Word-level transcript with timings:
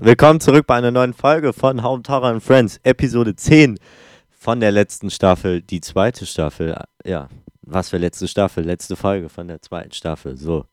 willkommen 0.00 0.38
zurück 0.38 0.64
bei 0.68 0.76
einer 0.76 0.92
neuen 0.92 1.12
Folge 1.12 1.52
von 1.52 1.82
Home 1.82 2.04
Tara 2.04 2.30
and 2.30 2.40
Friends, 2.42 2.78
Episode 2.84 3.34
10 3.34 3.80
von 4.30 4.60
der 4.60 4.70
letzten 4.70 5.10
Staffel, 5.10 5.60
die 5.60 5.80
zweite 5.80 6.24
Staffel. 6.24 6.80
Ja, 7.04 7.28
was 7.62 7.88
für 7.88 7.98
letzte 7.98 8.28
Staffel? 8.28 8.64
Letzte 8.64 8.94
Folge 8.94 9.28
von 9.28 9.48
der 9.48 9.60
zweiten 9.60 9.90
Staffel. 9.90 10.36
So, 10.36 10.66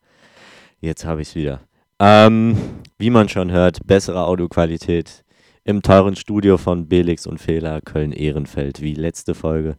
jetzt 0.78 1.04
habe 1.04 1.22
ich 1.22 1.28
es 1.28 1.34
wieder. 1.34 1.60
Ähm, 1.98 2.56
wie 2.98 3.10
man 3.10 3.28
schon 3.28 3.50
hört, 3.50 3.84
bessere 3.84 4.24
Audioqualität 4.24 5.24
im 5.64 5.82
teuren 5.82 6.14
Studio 6.14 6.56
von 6.56 6.88
Belix 6.88 7.26
und 7.26 7.38
Fehler 7.38 7.80
Köln-Ehrenfeld, 7.80 8.80
wie 8.80 8.94
letzte 8.94 9.34
Folge. 9.34 9.76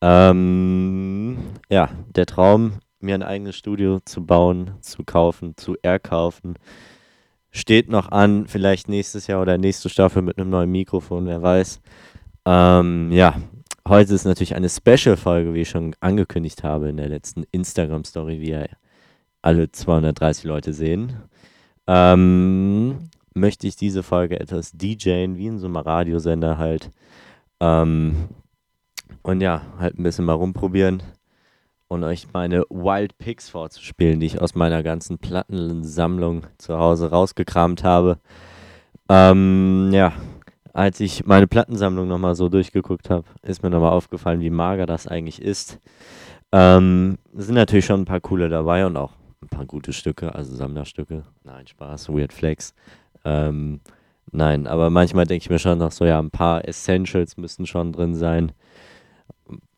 Ähm, 0.00 1.38
ja, 1.70 1.88
der 2.08 2.26
Traum, 2.26 2.80
mir 2.98 3.14
ein 3.14 3.22
eigenes 3.22 3.54
Studio 3.54 4.00
zu 4.04 4.26
bauen, 4.26 4.72
zu 4.80 5.04
kaufen, 5.04 5.56
zu 5.56 5.76
erkaufen, 5.82 6.56
steht 7.52 7.88
noch 7.88 8.10
an. 8.10 8.46
Vielleicht 8.48 8.88
nächstes 8.88 9.28
Jahr 9.28 9.40
oder 9.40 9.58
nächste 9.58 9.88
Staffel 9.88 10.22
mit 10.22 10.38
einem 10.38 10.50
neuen 10.50 10.70
Mikrofon, 10.70 11.26
wer 11.26 11.40
weiß. 11.40 11.80
Ähm, 12.46 13.12
ja, 13.12 13.40
heute 13.86 14.14
ist 14.14 14.24
natürlich 14.24 14.56
eine 14.56 14.68
Special-Folge, 14.68 15.54
wie 15.54 15.60
ich 15.60 15.70
schon 15.70 15.94
angekündigt 16.00 16.64
habe 16.64 16.88
in 16.88 16.96
der 16.96 17.08
letzten 17.08 17.44
Instagram-Story, 17.52 18.40
wie 18.40 18.50
ja 18.50 18.64
alle 19.42 19.70
230 19.70 20.44
Leute 20.44 20.72
sehen. 20.72 21.16
Ähm, 21.86 23.10
möchte 23.34 23.66
ich 23.66 23.76
diese 23.76 24.02
Folge 24.02 24.40
etwas 24.40 24.72
DJen, 24.72 25.36
wie 25.36 25.46
in 25.46 25.58
so 25.58 25.66
einem 25.66 25.76
Radiosender 25.76 26.58
halt. 26.58 26.90
Ähm, 27.60 28.28
und 29.22 29.40
ja, 29.40 29.62
halt 29.78 29.98
ein 29.98 30.02
bisschen 30.02 30.24
mal 30.24 30.32
rumprobieren 30.32 31.02
und 31.92 32.04
euch 32.04 32.26
meine 32.32 32.62
Wild 32.70 33.18
Picks 33.18 33.50
vorzuspielen, 33.50 34.18
die 34.18 34.26
ich 34.26 34.40
aus 34.40 34.54
meiner 34.54 34.82
ganzen 34.82 35.18
Plattensammlung 35.18 36.46
zu 36.56 36.78
Hause 36.78 37.10
rausgekramt 37.10 37.84
habe. 37.84 38.18
Ähm, 39.08 39.90
ja, 39.92 40.12
als 40.72 41.00
ich 41.00 41.26
meine 41.26 41.46
Plattensammlung 41.46 42.08
nochmal 42.08 42.34
so 42.34 42.48
durchgeguckt 42.48 43.10
habe, 43.10 43.24
ist 43.42 43.62
mir 43.62 43.68
nochmal 43.68 43.92
aufgefallen, 43.92 44.40
wie 44.40 44.50
mager 44.50 44.86
das 44.86 45.06
eigentlich 45.06 45.42
ist. 45.42 45.78
Ähm, 46.50 47.18
sind 47.34 47.56
natürlich 47.56 47.84
schon 47.84 48.00
ein 48.02 48.06
paar 48.06 48.20
coole 48.20 48.48
dabei 48.48 48.86
und 48.86 48.96
auch 48.96 49.12
ein 49.42 49.48
paar 49.48 49.66
gute 49.66 49.92
Stücke, 49.92 50.34
also 50.34 50.54
Sammlerstücke. 50.54 51.24
Nein, 51.44 51.66
Spaß, 51.66 52.08
Weird 52.08 52.32
Flex. 52.32 52.74
Ähm, 53.24 53.80
nein, 54.30 54.66
aber 54.66 54.88
manchmal 54.88 55.26
denke 55.26 55.42
ich 55.42 55.50
mir 55.50 55.58
schon 55.58 55.78
noch 55.78 55.92
so, 55.92 56.06
ja, 56.06 56.18
ein 56.18 56.30
paar 56.30 56.66
Essentials 56.66 57.36
müssen 57.36 57.66
schon 57.66 57.92
drin 57.92 58.14
sein 58.14 58.52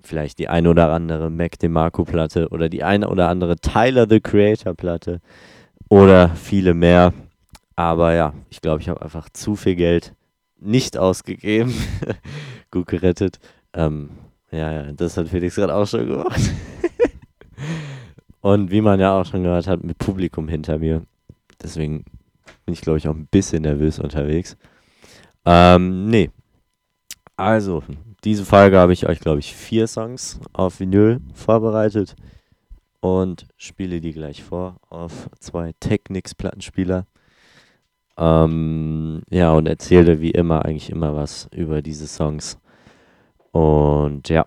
vielleicht 0.07 0.39
die 0.39 0.49
eine 0.49 0.71
oder 0.71 0.93
andere 0.93 1.31
Mac 1.31 1.59
DeMarco 1.59 2.05
Platte 2.05 2.49
oder 2.51 2.69
die 2.69 2.85
eine 2.85 3.09
oder 3.09 3.29
andere 3.29 3.57
Tyler 3.57 4.07
the 4.09 4.21
Creator 4.21 4.75
Platte 4.75 5.21
oder 5.89 6.31
viele 6.31 6.75
mehr. 6.75 7.13
Aber 7.77 8.15
ja, 8.15 8.35
ich 8.51 8.61
glaube, 8.61 8.81
ich 8.81 8.89
habe 8.89 9.03
einfach 9.03 9.29
zu 9.31 9.57
viel 9.57 9.75
Geld 9.75 10.15
nicht 10.61 10.97
ausgegeben. 10.97 11.75
Gut 12.71 12.87
gerettet. 12.87 13.39
Ähm, 13.73 14.11
ja, 14.51 14.73
ja, 14.73 14.93
das 14.93 15.17
hat 15.17 15.29
Felix 15.29 15.57
gerade 15.57 15.75
auch 15.75 15.87
schon 15.87 16.07
gemacht. 16.07 16.41
Und 18.41 18.71
wie 18.71 18.81
man 18.81 19.01
ja 19.01 19.19
auch 19.19 19.27
schon 19.27 19.43
gehört 19.43 19.67
hat, 19.67 19.83
mit 19.83 19.99
Publikum 19.99 20.49
hinter 20.49 20.79
mir. 20.79 21.03
Deswegen 21.63 22.05
bin 22.65 22.75
ich, 22.75 22.83
glaube 22.83 22.99
ich, 22.99 23.09
auch 23.09 23.15
ein 23.15 23.27
bisschen 23.27 23.63
nervös 23.63 23.99
unterwegs. 23.99 24.57
Ähm, 25.45 26.07
nee. 26.07 26.31
Also, 27.37 27.83
diese 28.25 28.45
Folge 28.47 28.79
habe 28.79 28.95
ich 28.95 29.07
euch, 29.07 29.21
glaube 29.21 29.41
ich, 29.41 29.55
vier 29.55 29.87
Songs 29.87 30.41
auf 30.55 30.81
Vinyl 30.81 31.21
vorbereitet 31.35 32.17
und 33.01 33.47
spiele 33.59 34.01
die 34.01 34.13
gleich 34.13 34.43
vor 34.43 34.77
auf 34.89 35.29
zwei 35.41 35.75
Technics-Plattenspieler. 35.79 37.07
Ähm, 38.17 39.23
ja, 39.29 39.53
und 39.53 39.67
erzähle 39.67 40.21
wie 40.21 40.31
immer 40.31 40.65
eigentlich 40.65 40.89
immer 40.89 41.15
was 41.15 41.49
über 41.55 41.83
diese 41.83 42.07
Songs. 42.07 42.59
Und 43.53 44.31
ja, 44.31 44.47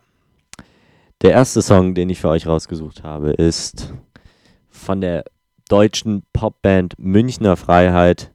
der 1.21 1.31
erste 1.31 1.61
Song, 1.61 1.93
den 1.93 2.09
ich 2.09 2.19
für 2.19 2.29
euch 2.29 2.47
rausgesucht 2.47 3.03
habe, 3.03 3.31
ist 3.31 3.93
von 4.69 5.01
der 5.01 5.23
deutschen 5.69 6.23
Popband 6.33 6.97
Münchner 6.97 7.55
Freiheit. 7.55 8.33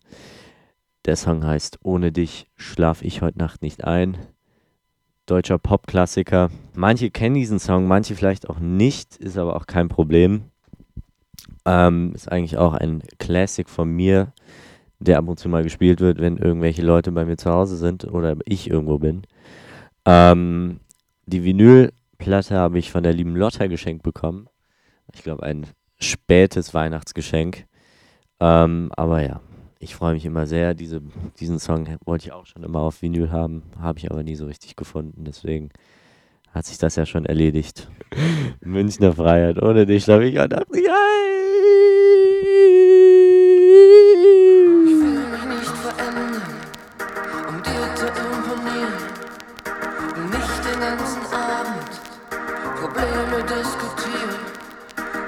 Der 1.05 1.17
Song 1.17 1.45
heißt 1.45 1.81
Ohne 1.83 2.13
dich 2.13 2.47
schlaf 2.55 3.03
ich 3.03 3.23
heute 3.23 3.39
Nacht 3.39 3.63
nicht 3.63 3.83
ein 3.85 4.17
deutscher 5.27 5.59
Popklassiker. 5.59 6.51
Manche 6.75 7.11
kennen 7.11 7.35
diesen 7.35 7.59
Song, 7.59 7.87
manche 7.87 8.15
vielleicht 8.15 8.49
auch 8.49 8.59
nicht, 8.59 9.17
ist 9.17 9.39
aber 9.39 9.57
auch 9.57 9.67
kein 9.67 9.89
Problem. 9.89 10.45
Ähm, 11.65 12.13
ist 12.15 12.31
eigentlich 12.31 12.57
auch 12.57 12.75
ein 12.75 13.03
Classic 13.19 13.69
von 13.69 13.89
mir, 13.89 14.33
der 14.99 15.19
ab 15.19 15.29
und 15.29 15.39
zu 15.39 15.49
mal 15.49 15.63
gespielt 15.63 16.01
wird, 16.01 16.21
wenn 16.21 16.37
irgendwelche 16.37 16.83
Leute 16.83 17.13
bei 17.13 17.25
mir 17.25 17.37
zu 17.37 17.51
Hause 17.51 17.77
sind 17.77 18.05
oder 18.05 18.37
ich 18.45 18.69
irgendwo 18.69 18.99
bin. 18.99 19.23
Ähm, 20.05 20.81
die 21.27 21.45
Vinylplatte 21.45 22.57
habe 22.57 22.79
ich 22.79 22.91
von 22.91 23.03
der 23.03 23.13
lieben 23.13 23.37
Lotta 23.37 23.67
geschenkt 23.69 24.03
bekommen. 24.03 24.49
Ich 25.15 25.23
glaube, 25.23 25.45
ein 25.45 25.67
spätes 26.01 26.75
Weihnachtsgeschenk. 26.75 27.67
Ähm, 28.41 28.91
aber 28.97 29.23
ja, 29.23 29.41
ich 29.83 29.97
freue 29.97 30.15
mich 30.15 30.25
immer 30.25 30.47
sehr. 30.47 30.75
Diese, 30.75 31.03
diesen 31.41 31.59
Song 31.59 31.89
wollte 32.05 32.27
ich 32.27 32.33
auch 32.33 32.47
schon 32.47 32.63
immer 32.63 32.81
auf 32.81 33.03
Vinyl 33.03 33.31
haben, 33.31 33.65
habe 33.81 33.99
ich 33.99 34.11
aber 34.11 34.23
nie 34.23 34.37
so 34.37 34.47
richtig 34.47 34.77
gefunden. 34.77 35.25
Deswegen 35.25 35.71
hat 36.53 36.67
sich 36.67 36.79
das 36.79 36.97
ja 36.97 37.05
schon 37.05 37.27
erledigt. 37.27 37.91
Münchner 38.61 39.13
Freiheit. 39.13 39.61
Ohne 39.61 39.85
dich 39.85 40.05
glaube 40.05 40.29
ich 40.29 40.39
ganzen 50.83 51.23
Abend 51.33 51.91
Probleme 52.81 53.45
diskutieren. 53.45 54.37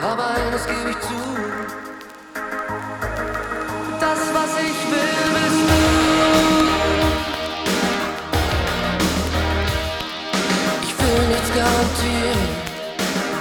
Aber 0.00 0.30
eines 0.30 0.66
gebe 0.66 0.90
ich 0.90 1.00
zu. 1.00 1.83
Garantieren, 11.94 12.48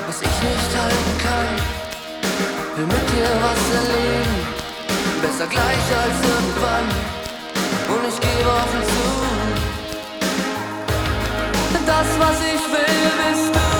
was 0.07 0.21
ich 0.21 0.27
nicht 0.27 0.71
halten 0.77 1.17
kann. 1.23 1.49
Will 2.75 2.85
mit 2.85 3.09
dir 3.11 3.29
was 3.41 3.63
erleben, 3.79 4.35
besser 5.21 5.47
gleich 5.47 5.85
als 6.03 6.17
irgendwann. 6.33 6.87
Und 7.95 8.07
ich 8.07 8.19
gebe 8.19 8.49
offen 8.49 8.83
zu. 8.83 9.03
Das, 11.85 12.07
was 12.19 12.39
ich 12.39 12.63
will, 12.71 13.11
bist 13.17 13.55
du. 13.55 13.72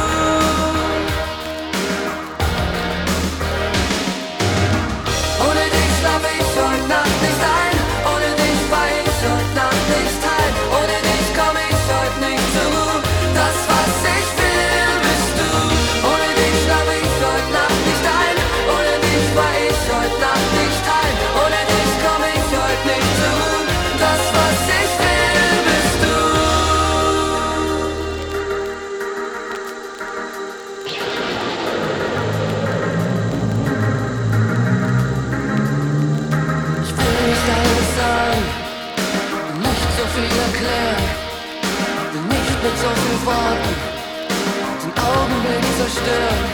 yeah. 46.14 46.53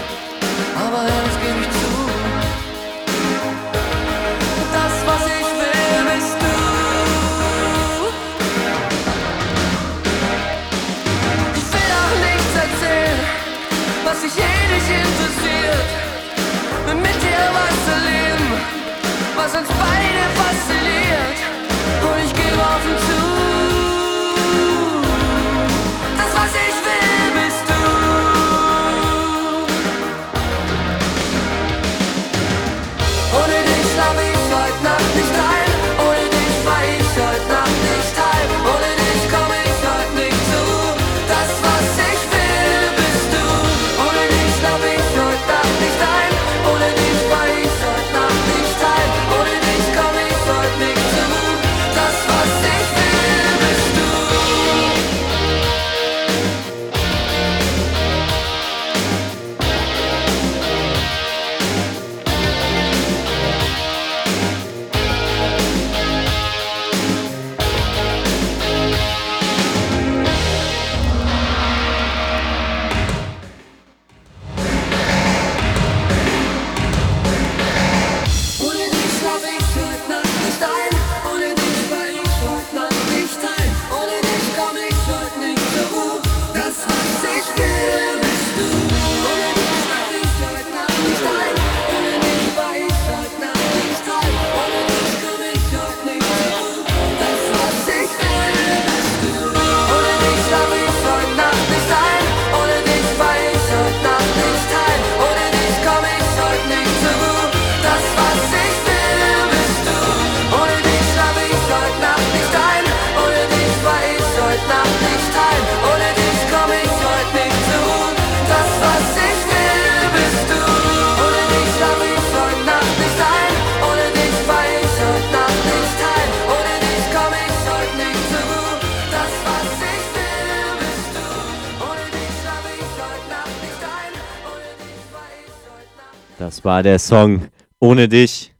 War 136.70 136.84
der 136.84 137.00
Song 137.00 137.48
Ohne 137.80 138.08
dich 138.08 138.54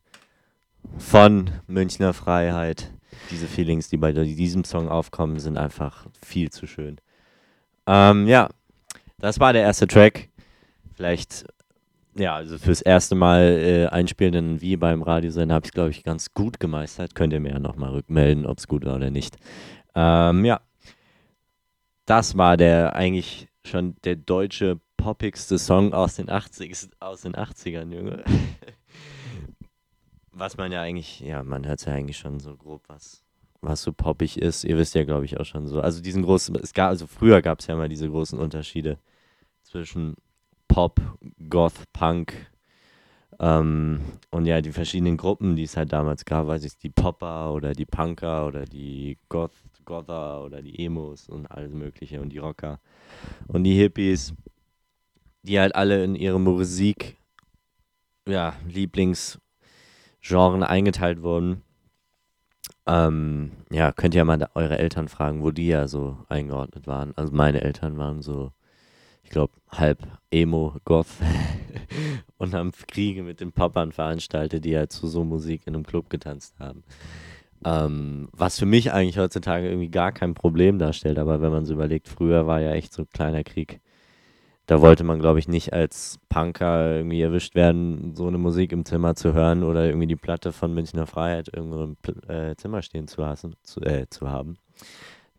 von 0.98 1.52
Münchner 1.68 2.12
Freiheit. 2.12 2.92
Diese 3.30 3.46
Feelings, 3.46 3.88
die 3.88 3.98
bei 3.98 4.12
diesem 4.12 4.64
Song 4.64 4.90
aufkommen, 4.90 5.38
sind 5.38 5.60
einfach 5.60 6.08
viel 6.26 6.50
zu 6.50 6.66
schön. 6.66 6.98
Ähm, 7.86 8.26
ja, 8.26 8.50
das 9.20 9.40
war 9.40 9.54
der 9.54 9.62
erste 9.62 9.86
Track. 9.86 10.30
Vielleicht, 10.96 11.46
ja, 12.16 12.34
also 12.34 12.58
fürs 12.58 12.82
erste 12.82 13.14
Mal 13.14 13.44
äh, 13.44 13.86
einspielen, 13.90 14.60
wie 14.60 14.76
beim 14.76 15.04
Radiosender 15.04 15.54
habe 15.54 15.68
ich 15.68 15.72
glaube 15.72 15.92
ich, 15.92 16.04
ganz 16.04 16.34
gut 16.34 16.60
gemeistert. 16.60 17.14
Könnt 17.14 17.32
ihr 17.32 17.40
mir 17.40 17.52
ja 17.52 17.60
nochmal 17.60 17.92
rückmelden, 17.92 18.48
ob 18.48 18.58
es 18.58 18.68
gut 18.68 18.86
war 18.86 18.96
oder 18.96 19.12
nicht. 19.12 19.38
Ähm, 19.94 20.46
ja, 20.46 20.62
das 22.08 22.40
war 22.40 22.58
der 22.58 22.96
eigentlich 22.96 23.50
schon 23.64 23.98
der 24.04 24.16
deutsche 24.16 24.80
poppigste 25.00 25.58
Song 25.58 25.94
aus 25.94 26.16
den 26.16 26.30
80 26.30 26.90
aus 27.00 27.22
den 27.22 27.34
80ern, 27.34 27.94
Junge. 27.94 28.24
was 30.34 30.58
man 30.58 30.72
ja 30.72 30.82
eigentlich, 30.82 31.22
ja, 31.22 31.42
man 31.42 31.66
hört 31.66 31.86
ja 31.86 31.94
eigentlich 31.94 32.18
schon 32.18 32.40
so 32.40 32.56
grob, 32.56 32.84
was, 32.88 33.24
was 33.62 33.82
so 33.82 33.94
poppig 33.94 34.38
ist. 34.38 34.66
Ihr 34.66 34.78
wisst 34.78 34.96
ja, 34.96 35.06
glaube 35.06 35.24
ich, 35.24 35.40
auch 35.40 35.46
schon 35.46 35.68
so. 35.68 35.80
Also 35.80 36.02
diesen 36.02 36.24
großen, 36.24 36.54
es 36.56 36.74
gab, 36.74 36.90
also 36.90 37.08
früher 37.08 37.42
gab 37.42 37.60
es 37.60 37.68
ja 37.68 37.76
mal 37.76 37.88
diese 37.88 38.10
großen 38.10 38.38
Unterschiede 38.38 39.00
zwischen 39.64 40.16
Pop, 40.68 41.00
Goth, 41.50 41.92
Punk 41.94 42.34
ähm, 43.40 44.02
und 44.32 44.46
ja, 44.46 44.60
die 44.60 44.74
verschiedenen 44.74 45.16
Gruppen, 45.16 45.56
die 45.56 45.64
es 45.64 45.78
halt 45.78 45.94
damals 45.94 46.26
gab, 46.26 46.48
weiß 46.48 46.66
ich, 46.66 46.78
die 46.78 46.90
Popper 46.90 47.54
oder 47.54 47.74
die 47.74 47.86
Punker 47.86 48.48
oder 48.48 48.66
die 48.66 49.18
Goth, 49.30 49.54
Gother 49.86 50.44
oder 50.44 50.62
die 50.62 50.86
Emos 50.86 51.28
und 51.28 51.48
alles 51.48 51.74
mögliche 51.74 52.22
und 52.22 52.30
die 52.30 52.38
Rocker 52.38 52.80
und 53.48 53.64
die 53.64 53.74
Hippies, 53.74 54.36
die 55.44 55.60
halt 55.60 55.76
alle 55.76 56.04
in 56.04 56.16
ihre 56.16 56.40
Musik, 56.40 57.18
ja, 58.28 58.54
Lieblingsgenren 58.68 60.64
eingeteilt 60.64 61.22
wurden. 61.22 61.64
Ähm, 62.86 63.52
ja, 63.72 63.92
könnt 63.92 64.16
ihr 64.16 64.26
mal 64.26 64.50
eure 64.56 64.80
Eltern 64.80 65.08
fragen, 65.08 65.44
wo 65.44 65.52
die 65.52 65.68
ja 65.68 65.88
so 65.88 66.18
eingeordnet 66.28 66.88
waren. 66.88 67.14
Also 67.16 67.34
meine 67.34 67.62
Eltern 67.62 67.98
waren 67.98 68.22
so, 68.22 68.52
ich 69.24 69.30
glaube, 69.30 69.54
halb 69.70 70.00
Emo, 70.32 70.76
Goth 70.86 71.08
und 72.38 72.54
haben 72.54 72.72
Kriege 72.88 73.24
mit 73.24 73.42
den 73.42 73.52
Poppern 73.52 73.92
veranstaltet, 73.92 74.66
die 74.66 74.76
halt 74.76 74.92
zu 74.92 75.08
so 75.08 75.24
Musik 75.24 75.68
in 75.68 75.76
einem 75.76 75.86
Club 75.86 76.10
getanzt 76.10 76.58
haben. 76.60 76.84
Ähm, 77.66 78.30
was 78.32 78.58
für 78.58 78.66
mich 78.66 78.92
eigentlich 78.94 79.18
heutzutage 79.18 79.68
irgendwie 79.68 79.92
gar 79.92 80.12
kein 80.12 80.34
Problem 80.34 80.80
darstellt, 80.80 81.20
aber 81.20 81.42
wenn 81.42 81.52
man 81.52 81.66
so 81.66 81.74
überlegt, 81.74 82.08
früher 82.08 82.48
war 82.48 82.62
ja 82.62 82.72
echt 82.72 82.94
so 82.94 83.04
ein 83.04 83.10
kleiner 83.10 83.44
Krieg. 83.44 83.82
Da 84.70 84.82
wollte 84.82 85.04
man, 85.04 85.18
glaube 85.18 85.40
ich, 85.40 85.48
nicht 85.48 85.74
als 85.74 86.20
Punker 86.30 86.98
irgendwie 86.98 87.24
erwischt 87.24 87.56
werden, 87.56 88.14
so 88.16 88.28
eine 88.28 88.38
Musik 88.38 88.72
im 88.72 88.86
Zimmer 88.86 89.16
zu 89.16 89.34
hören 89.34 89.64
oder 89.64 89.88
irgendwie 89.88 90.06
die 90.06 90.16
Platte 90.16 90.52
von 90.52 90.76
Münchner 90.76 91.08
Freiheit 91.08 91.50
irgendwo 91.52 91.82
im 91.86 91.98
äh, 92.30 92.56
Zimmer 92.56 92.84
stehen 92.84 93.08
zu, 93.08 93.26
hassen, 93.26 93.56
zu, 93.64 93.82
äh, 93.82 94.08
zu 94.12 94.30
haben. 94.30 94.58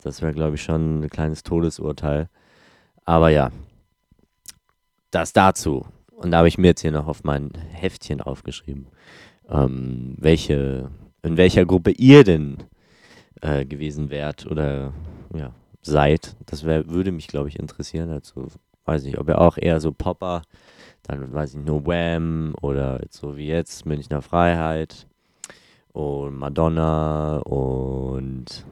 Das 0.02 0.20
wäre, 0.20 0.32
glaube 0.32 0.56
ich, 0.56 0.62
schon 0.64 1.04
ein 1.04 1.10
kleines 1.10 1.44
Todesurteil. 1.44 2.28
Aber 3.04 3.28
ja, 3.28 3.52
das 5.12 5.32
dazu. 5.32 5.86
Und 6.10 6.32
da 6.32 6.38
habe 6.38 6.48
ich 6.48 6.58
mir 6.58 6.66
jetzt 6.66 6.80
hier 6.80 6.90
noch 6.90 7.06
auf 7.06 7.22
mein 7.22 7.52
Heftchen 7.70 8.20
aufgeschrieben, 8.20 8.88
ähm, 9.48 10.16
welche 10.18 10.90
in 11.22 11.36
welcher 11.36 11.66
Gruppe 11.66 11.92
ihr 11.92 12.24
denn 12.24 12.64
äh, 13.42 13.64
gewesen 13.64 14.10
wärt 14.10 14.44
oder 14.46 14.92
ja, 15.32 15.52
seid. 15.82 16.34
Das 16.46 16.64
wär, 16.64 16.88
würde 16.88 17.12
mich, 17.12 17.28
glaube 17.28 17.48
ich, 17.48 17.60
interessieren. 17.60 18.10
Also 18.10 18.48
weiß 18.84 19.04
ich, 19.04 19.18
ob 19.18 19.28
ihr 19.28 19.40
auch 19.40 19.56
eher 19.56 19.80
so 19.80 19.92
Popper, 19.92 20.42
dann 21.02 21.32
weiß 21.32 21.54
ich 21.54 21.60
nur 21.60 21.86
Wham 21.86 22.54
oder 22.60 23.00
so 23.10 23.36
wie 23.36 23.46
jetzt 23.46 23.86
Münchner 23.86 24.22
Freiheit 24.22 25.06
und 25.92 26.36
Madonna 26.36 27.38
und 27.38 28.66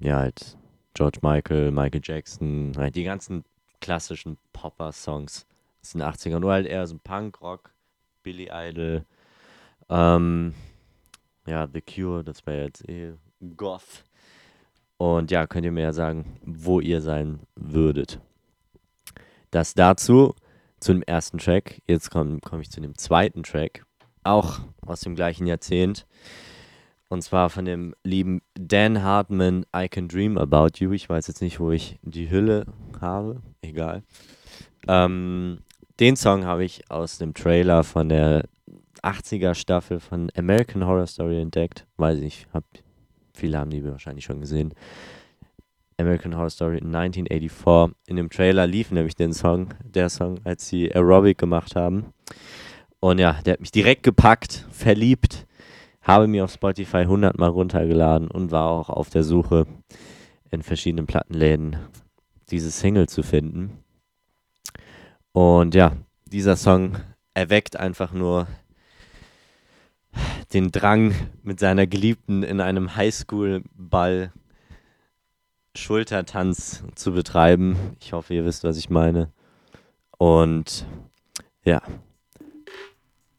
ja, 0.00 0.18
halt 0.18 0.56
George 0.94 1.18
Michael, 1.22 1.70
Michael 1.70 2.00
Jackson, 2.02 2.72
halt 2.76 2.94
die 2.94 3.04
ganzen 3.04 3.44
klassischen 3.80 4.38
Popper-Songs 4.52 5.46
aus 5.82 5.92
den 5.92 6.02
80ern, 6.02 6.40
nur 6.40 6.52
halt 6.52 6.66
eher 6.66 6.86
so 6.86 6.96
Punk, 7.02 7.40
Rock, 7.40 7.72
Billy 8.22 8.48
Idol, 8.52 9.04
ähm, 9.88 10.54
ja, 11.46 11.68
The 11.72 11.80
Cure, 11.80 12.24
das 12.24 12.44
wäre 12.46 12.64
jetzt 12.64 12.88
eh 12.88 13.14
Goth. 13.56 14.04
Und 14.98 15.30
ja, 15.30 15.46
könnt 15.46 15.66
ihr 15.66 15.72
mir 15.72 15.82
ja 15.82 15.92
sagen, 15.92 16.38
wo 16.42 16.80
ihr 16.80 17.00
sein 17.00 17.40
würdet. 17.54 18.20
Das 19.56 19.72
dazu, 19.72 20.34
zu 20.80 20.92
dem 20.92 21.00
ersten 21.00 21.38
Track. 21.38 21.80
Jetzt 21.86 22.10
komme 22.10 22.40
komm 22.44 22.60
ich 22.60 22.70
zu 22.70 22.82
dem 22.82 22.94
zweiten 22.98 23.42
Track. 23.42 23.86
Auch 24.22 24.60
aus 24.84 25.00
dem 25.00 25.14
gleichen 25.14 25.46
Jahrzehnt. 25.46 26.06
Und 27.08 27.22
zwar 27.22 27.48
von 27.48 27.64
dem 27.64 27.94
lieben 28.04 28.42
Dan 28.52 29.02
Hartman, 29.02 29.64
I 29.74 29.88
Can 29.88 30.08
Dream 30.08 30.36
About 30.36 30.72
You. 30.76 30.92
Ich 30.92 31.08
weiß 31.08 31.26
jetzt 31.28 31.40
nicht, 31.40 31.58
wo 31.58 31.70
ich 31.70 31.98
die 32.02 32.28
Hülle 32.28 32.66
habe. 33.00 33.40
Egal. 33.62 34.02
Ähm, 34.88 35.60
den 36.00 36.16
Song 36.16 36.44
habe 36.44 36.62
ich 36.62 36.90
aus 36.90 37.16
dem 37.16 37.32
Trailer 37.32 37.82
von 37.82 38.10
der 38.10 38.44
80er 39.02 39.54
Staffel 39.54 40.00
von 40.00 40.30
American 40.36 40.84
Horror 40.84 41.06
Story 41.06 41.40
entdeckt. 41.40 41.86
Weiß 41.96 42.18
ich, 42.18 42.46
hab, 42.52 42.64
viele 43.32 43.56
haben 43.56 43.70
die 43.70 43.82
wahrscheinlich 43.82 44.26
schon 44.26 44.42
gesehen. 44.42 44.74
American 45.98 46.36
Horror 46.36 46.50
Story 46.50 46.76
1984. 46.78 47.94
In 48.06 48.16
dem 48.16 48.30
Trailer 48.30 48.66
lief 48.66 48.90
nämlich 48.90 49.14
den 49.14 49.32
Song, 49.32 49.68
der 49.82 50.08
Song, 50.08 50.40
als 50.44 50.68
sie 50.68 50.94
Aerobic 50.94 51.38
gemacht 51.38 51.74
haben. 51.74 52.12
Und 53.00 53.18
ja, 53.18 53.40
der 53.44 53.54
hat 53.54 53.60
mich 53.60 53.70
direkt 53.70 54.02
gepackt, 54.02 54.66
verliebt, 54.70 55.46
habe 56.02 56.26
mir 56.26 56.44
auf 56.44 56.52
Spotify 56.52 56.98
100 56.98 57.38
Mal 57.38 57.48
runtergeladen 57.48 58.30
und 58.30 58.50
war 58.50 58.68
auch 58.68 58.90
auf 58.90 59.10
der 59.10 59.24
Suche 59.24 59.66
in 60.50 60.62
verschiedenen 60.62 61.06
Plattenläden, 61.06 61.76
diese 62.50 62.70
Single 62.70 63.08
zu 63.08 63.22
finden. 63.22 63.78
Und 65.32 65.74
ja, 65.74 65.92
dieser 66.26 66.56
Song 66.56 66.96
erweckt 67.34 67.76
einfach 67.76 68.12
nur 68.12 68.46
den 70.52 70.72
Drang, 70.72 71.14
mit 71.42 71.60
seiner 71.60 71.86
Geliebten 71.86 72.42
in 72.42 72.60
einem 72.60 72.96
Highschool-Ball 72.96 74.32
Schultertanz 75.76 76.82
zu 76.94 77.12
betreiben. 77.12 77.76
Ich 78.00 78.12
hoffe, 78.12 78.34
ihr 78.34 78.44
wisst, 78.44 78.64
was 78.64 78.76
ich 78.76 78.90
meine. 78.90 79.30
Und 80.18 80.86
ja, 81.64 81.82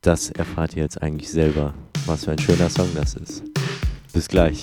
das 0.01 0.29
erfahrt 0.29 0.75
ihr 0.75 0.83
jetzt 0.83 1.01
eigentlich 1.01 1.29
selber, 1.29 1.73
was 2.05 2.25
für 2.25 2.31
ein 2.31 2.39
schöner 2.39 2.69
Song 2.69 2.89
das 2.95 3.15
ist. 3.15 3.43
Bis 4.13 4.27
gleich. 4.27 4.61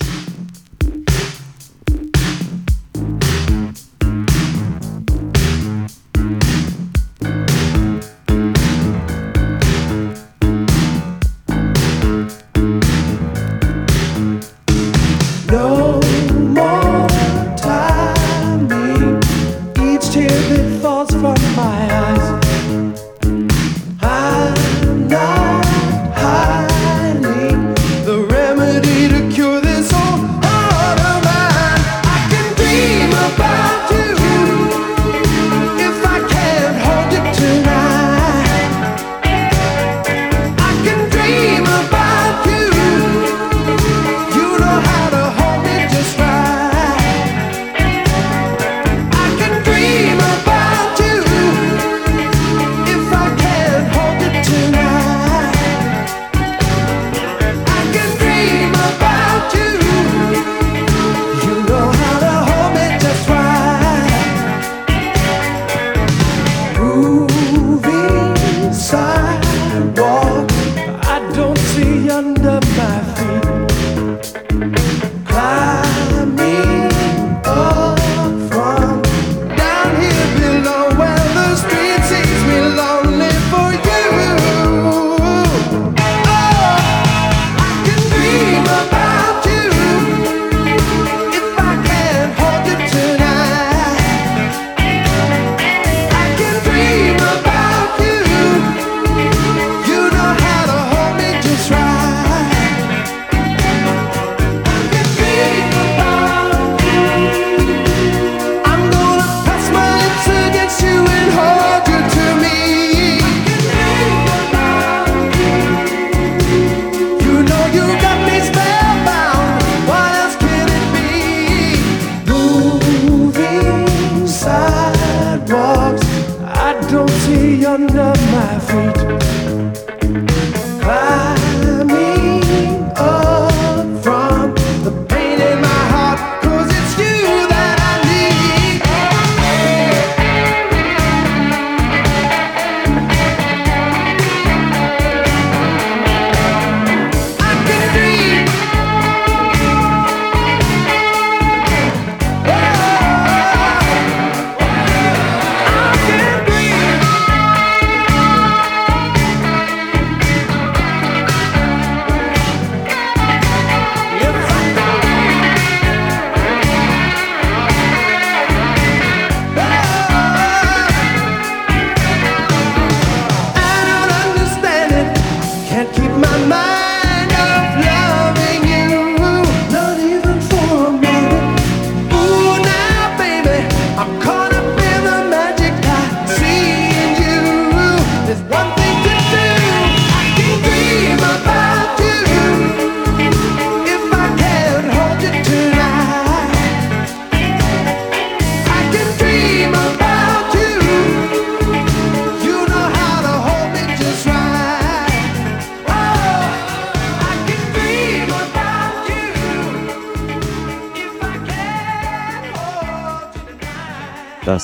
feet. 128.59 129.04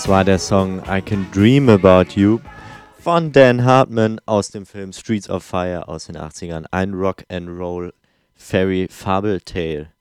Das 0.02 0.10
war 0.10 0.24
der 0.24 0.40
Song 0.40 0.82
I 0.90 1.00
Can 1.00 1.28
Dream 1.32 1.70
About 1.70 2.20
You 2.20 2.40
von 2.98 3.32
Dan 3.32 3.64
Hartman 3.64 4.20
aus 4.26 4.50
dem 4.50 4.66
Film 4.66 4.94
Streets 4.94 5.30
of 5.30 5.44
Fire 5.44 5.88
aus 5.88 6.06
den 6.06 6.18
80ern. 6.18 6.66
Ein 6.72 6.96
Rock 6.96 7.24
and 7.30 7.48
Roll 7.48 7.94
Fairy 8.34 8.88
Fable 8.90 9.40
Tale. 9.42 9.92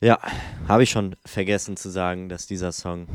Ja, 0.00 0.18
habe 0.66 0.82
ich 0.82 0.90
schon 0.90 1.14
vergessen 1.24 1.76
zu 1.76 1.88
sagen, 1.88 2.28
dass 2.28 2.48
dieser 2.48 2.72
Song 2.72 3.06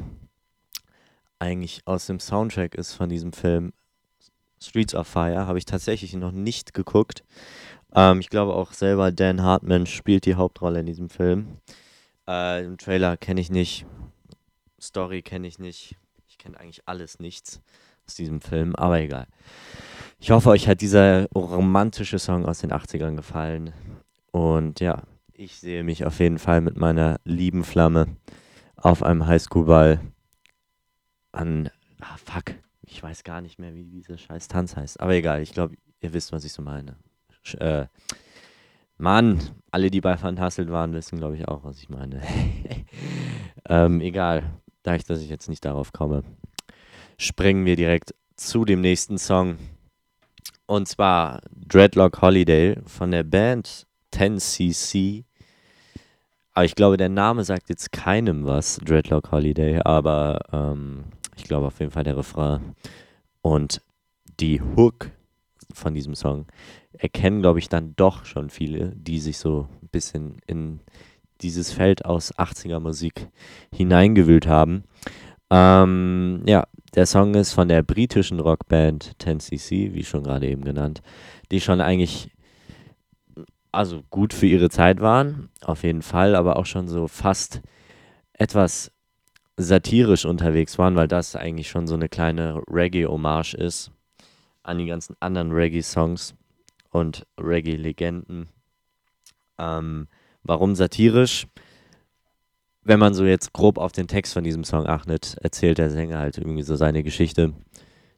eigentlich 1.39 1.81
aus 1.83 2.05
dem 2.05 2.21
Soundtrack 2.21 2.75
ist 2.75 2.93
von 2.93 3.09
diesem 3.09 3.33
Film 3.33 3.73
Streets 4.61 4.95
of 4.95 5.09
Fire. 5.09 5.45
Habe 5.45 5.57
ich 5.57 5.65
tatsächlich 5.65 6.13
noch 6.13 6.31
nicht 6.31 6.73
geguckt. 6.73 7.25
Ähm, 7.93 8.21
ich 8.21 8.29
glaube 8.29 8.53
auch 8.53 8.71
selber 8.71 9.11
Dan 9.11 9.43
Hartman 9.43 9.85
spielt 9.85 10.25
die 10.25 10.35
Hauptrolle 10.35 10.79
in 10.79 10.85
diesem 10.85 11.09
Film. 11.09 11.57
Äh, 12.29 12.63
Im 12.63 12.77
Trailer 12.77 13.17
kenne 13.17 13.41
ich 13.41 13.51
nicht. 13.51 13.85
Story 14.79 15.21
kenne 15.21 15.47
ich 15.47 15.59
nicht. 15.59 15.95
Ich 16.27 16.37
kenne 16.37 16.59
eigentlich 16.59 16.81
alles 16.85 17.19
nichts 17.19 17.61
aus 18.05 18.15
diesem 18.15 18.41
Film, 18.41 18.75
aber 18.75 18.99
egal. 18.99 19.27
Ich 20.19 20.31
hoffe, 20.31 20.49
euch 20.49 20.67
hat 20.67 20.81
dieser 20.81 21.27
romantische 21.33 22.19
Song 22.19 22.45
aus 22.45 22.59
den 22.59 22.71
80ern 22.71 23.15
gefallen. 23.15 23.73
Und 24.31 24.79
ja, 24.79 25.03
ich 25.33 25.57
sehe 25.59 25.83
mich 25.83 26.05
auf 26.05 26.19
jeden 26.19 26.39
Fall 26.39 26.61
mit 26.61 26.77
meiner 26.77 27.19
lieben 27.23 27.63
Flamme 27.63 28.17
auf 28.75 29.03
einem 29.03 29.25
Highschoolball 29.27 29.99
an. 31.31 31.69
Ah, 31.99 32.17
fuck. 32.17 32.55
Ich 32.81 33.03
weiß 33.03 33.23
gar 33.23 33.41
nicht 33.41 33.59
mehr, 33.59 33.75
wie 33.75 33.83
dieser 33.83 34.17
scheiß 34.17 34.47
Tanz 34.47 34.75
heißt. 34.75 34.99
Aber 34.99 35.13
egal, 35.13 35.41
ich 35.41 35.53
glaube, 35.53 35.75
ihr 36.01 36.13
wisst, 36.13 36.31
was 36.31 36.45
ich 36.45 36.53
so 36.53 36.61
meine. 36.61 36.97
Sch 37.43 37.55
äh, 37.55 37.87
Mann, 38.97 39.39
alle, 39.69 39.91
die 39.91 40.01
bei 40.01 40.19
Van 40.19 40.39
Hasselt 40.39 40.71
waren, 40.71 40.93
wissen, 40.93 41.19
glaube 41.19 41.35
ich, 41.35 41.47
auch, 41.47 41.63
was 41.63 41.77
ich 41.77 41.89
meine. 41.89 42.21
ähm, 43.69 44.01
egal, 44.01 44.59
da 44.87 44.95
ich, 44.95 45.03
dass 45.03 45.21
ich 45.21 45.29
jetzt 45.29 45.49
nicht 45.49 45.65
darauf 45.65 45.91
komme, 45.91 46.23
springen 47.17 47.65
wir 47.65 47.75
direkt 47.75 48.15
zu 48.37 48.63
dem 48.63 48.79
nächsten 48.79 49.17
Song. 49.17 49.57
Und 50.65 50.87
zwar 50.87 51.41
Dreadlock 51.51 52.21
Holiday 52.21 52.77
von 52.85 53.11
der 53.11 53.23
Band 53.23 53.85
10cc. 54.13 55.25
Aber 56.53 56.63
ich 56.63 56.75
glaube, 56.75 56.95
der 56.95 57.09
Name 57.09 57.43
sagt 57.43 57.69
jetzt 57.69 57.91
keinem 57.91 58.45
was, 58.45 58.77
Dreadlock 58.77 59.31
Holiday, 59.31 59.81
aber 59.83 60.39
ähm, 60.53 61.05
ich 61.35 61.43
glaube 61.43 61.67
auf 61.67 61.79
jeden 61.79 61.91
Fall 61.91 62.05
der 62.05 62.17
Refrain 62.17 62.73
und 63.41 63.81
die 64.39 64.61
Hook 64.61 65.11
von 65.73 65.93
diesem 65.93 66.15
Song 66.15 66.47
erkennen, 66.93 67.41
glaube 67.41 67.59
ich, 67.59 67.67
dann 67.67 67.93
doch 67.97 68.23
schon 68.23 68.49
viele, 68.49 68.93
die 68.95 69.19
sich 69.19 69.37
so 69.37 69.67
ein 69.81 69.89
bisschen 69.89 70.37
in 70.47 70.79
dieses 71.41 71.71
Feld 71.71 72.05
aus 72.05 72.33
80er 72.35 72.79
Musik 72.79 73.29
hineingewühlt 73.73 74.47
haben. 74.47 74.83
Ähm, 75.49 76.43
ja, 76.45 76.67
der 76.95 77.05
Song 77.05 77.35
ist 77.35 77.53
von 77.53 77.67
der 77.67 77.83
britischen 77.83 78.39
Rockband 78.39 79.15
10cc, 79.21 79.93
wie 79.93 80.03
schon 80.03 80.23
gerade 80.23 80.47
eben 80.47 80.63
genannt, 80.63 81.01
die 81.51 81.61
schon 81.61 81.81
eigentlich 81.81 82.31
also 83.71 84.01
gut 84.09 84.33
für 84.33 84.47
ihre 84.47 84.69
Zeit 84.69 85.01
waren, 85.01 85.49
auf 85.61 85.83
jeden 85.83 86.01
Fall, 86.01 86.35
aber 86.35 86.55
auch 86.55 86.65
schon 86.65 86.87
so 86.87 87.07
fast 87.07 87.61
etwas 88.33 88.91
satirisch 89.57 90.25
unterwegs 90.25 90.77
waren, 90.77 90.95
weil 90.95 91.07
das 91.07 91.35
eigentlich 91.35 91.69
schon 91.69 91.87
so 91.87 91.95
eine 91.95 92.09
kleine 92.09 92.61
Reggae-Hommage 92.67 93.55
ist 93.55 93.91
an 94.63 94.77
die 94.77 94.85
ganzen 94.85 95.15
anderen 95.19 95.51
Reggae-Songs 95.51 96.35
und 96.89 97.25
Reggae-Legenden. 97.39 98.49
Ähm, 99.57 100.07
warum 100.47 100.75
satirisch? 100.75 101.47
Wenn 102.83 102.99
man 102.99 103.13
so 103.13 103.25
jetzt 103.25 103.53
grob 103.53 103.77
auf 103.77 103.91
den 103.91 104.07
Text 104.07 104.33
von 104.33 104.43
diesem 104.43 104.63
Song 104.63 104.87
achtet, 104.87 105.37
erzählt 105.41 105.77
der 105.77 105.89
Sänger 105.89 106.19
halt 106.19 106.37
irgendwie 106.37 106.63
so 106.63 106.75
seine 106.75 107.03
Geschichte 107.03 107.53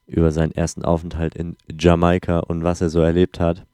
über 0.06 0.32
seinen 0.32 0.52
ersten 0.52 0.84
Aufenthalt 0.84 1.36
in 1.36 1.58
Jamaika 1.78 2.40
und 2.40 2.64
was 2.64 2.82
er 2.82 2.90
so 2.90 3.02
erlebt 3.02 3.40
hat. 3.40 3.66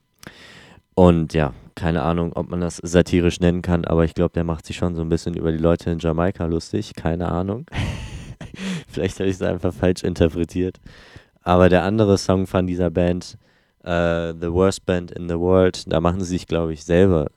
Und 0.96 1.34
ja, 1.34 1.54
keine 1.76 2.04
Ahnung, 2.04 2.32
ob 2.34 2.50
man 2.50 2.62
das 2.62 2.78
satirisch 2.78 3.42
nennen 3.42 3.62
kann, 3.62 3.84
aber 3.84 4.06
ich 4.06 4.14
glaube, 4.14 4.34
der 4.34 4.46
macht 4.46 4.66
sich 4.66 4.78
schon 4.78 4.96
so 4.96 5.02
ein 5.02 5.10
bisschen 5.10 5.36
über 5.36 5.52
die 5.52 5.58
Leute 5.58 5.92
in 5.92 6.00
Jamaika 6.00 6.46
lustig. 6.46 6.94
Keine 6.96 7.30
Ahnung. 7.30 7.66
Vielleicht 8.88 9.20
habe 9.20 9.30
ich 9.30 9.36
es 9.36 9.42
einfach 9.42 9.74
falsch 9.74 10.04
interpretiert. 10.04 10.80
Aber 11.42 11.68
der 11.68 11.84
andere 11.84 12.18
Song 12.18 12.48
von 12.48 12.66
dieser 12.66 12.90
Band, 12.90 13.38
uh, 13.84 14.32
The 14.40 14.52
Worst 14.52 14.86
Band 14.86 15.12
in 15.12 15.28
the 15.28 15.38
World, 15.38 15.92
da 15.92 16.00
machen 16.00 16.22
sie 16.22 16.28
sich, 16.28 16.48
glaube 16.48 16.72
ich, 16.72 16.86
selber 16.86 17.28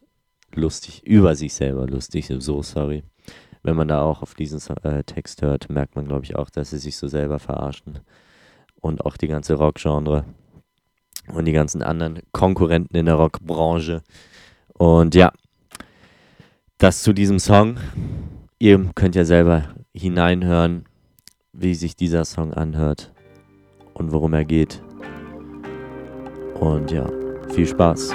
lustig, 0.55 1.07
über 1.07 1.35
sich 1.35 1.55
selber 1.55 1.87
lustig, 1.87 2.33
so 2.39 2.63
sorry. 2.63 3.03
Wenn 3.63 3.77
man 3.77 3.89
da 3.89 4.03
auch 4.03 4.23
auf 4.23 4.35
diesen 4.35 4.61
äh, 4.83 5.03
Text 5.05 5.43
hört, 5.43 5.69
merkt 5.69 5.97
man, 5.97 6.07
glaube 6.07 6.25
ich, 6.25 6.37
auch, 6.37 6.51
dass 6.51 6.71
sie 6.71 6.79
sich 6.79 6.97
so 6.97 7.09
selber 7.09 7.39
verarschen. 7.39 8.01
Und 8.81 9.05
auch 9.05 9.17
die 9.17 9.27
ganze 9.27 9.55
Rockgenre 9.55 10.25
und 11.29 11.45
die 11.45 11.53
ganzen 11.53 11.83
anderen 11.83 12.21
Konkurrenten 12.33 12.97
in 12.97 13.07
der 13.07 13.17
Rockbranche. 13.17 14.03
Und 14.75 15.15
ja, 15.15 15.33
das 16.79 17.03
zu 17.03 17.13
diesem 17.13 17.39
Song. 17.39 17.79
Ihr 18.61 18.91
könnt 18.95 19.15
ja 19.15 19.25
selber 19.25 19.65
hineinhören, 19.93 20.85
wie 21.53 21.75
sich 21.75 21.97
dieser 21.97 22.25
Song 22.25 22.55
anhört 22.55 23.13
und 23.95 24.13
worum 24.13 24.33
er 24.33 24.45
geht. 24.45 24.83
Und 26.55 26.91
ja, 26.91 27.09
viel 27.53 27.67
Spaß. 27.67 28.15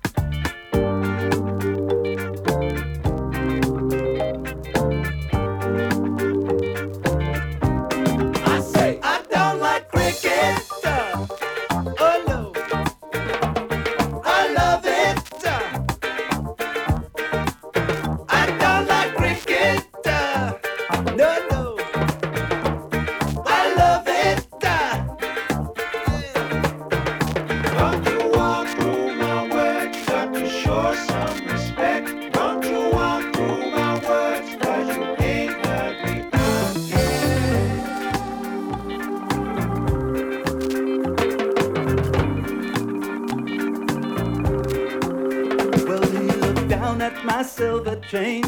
Chain. 48.11 48.43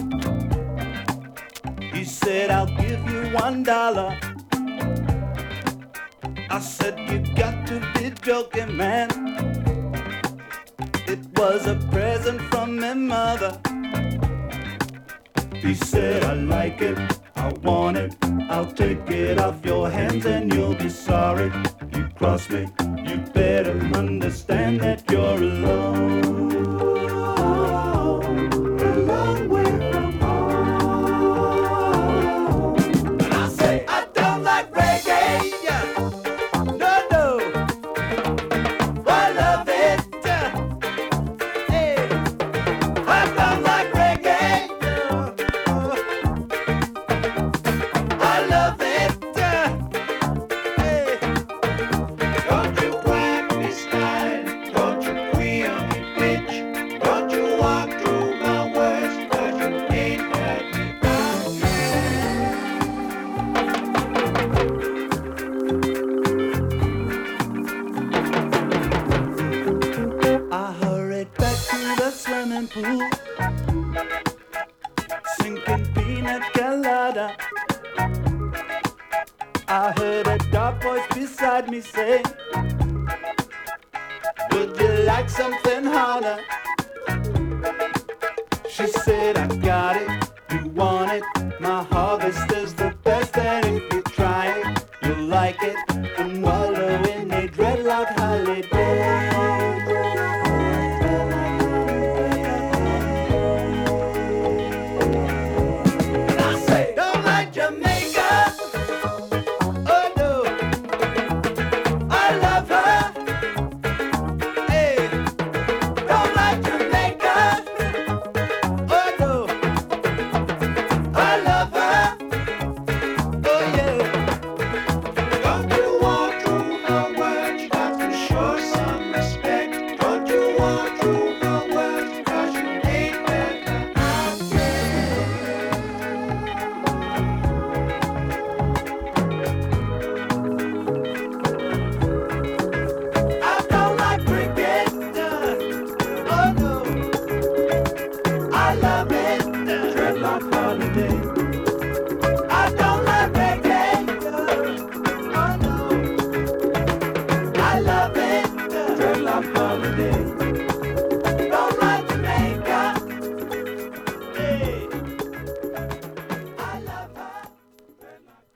He 1.94 2.04
said, 2.04 2.50
I'll 2.52 2.66
give 2.66 3.00
you 3.10 3.32
one 3.34 3.64
dollar. 3.64 4.20